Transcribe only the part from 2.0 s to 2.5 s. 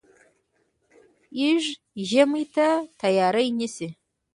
ژمي